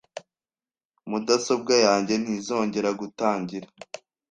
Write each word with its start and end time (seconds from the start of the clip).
Mudasobwa 1.09 1.73
yanjye 1.85 2.13
ntizongera 2.21 2.89
gutangira. 2.99 3.67